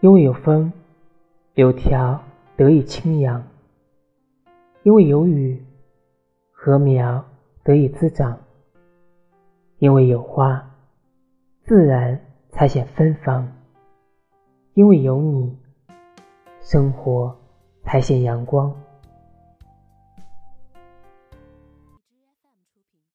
[0.00, 0.72] 因为有风
[1.54, 2.22] 柳条
[2.56, 3.42] 得以轻扬。
[4.84, 5.62] 因为有雨
[6.52, 7.24] 禾苗
[7.64, 8.38] 得以滋长。
[9.78, 10.70] 因为有花
[11.64, 13.52] 自然才显芬芳。
[14.74, 15.58] 因为有你
[16.60, 17.36] 生活
[17.82, 18.87] 才显阳光。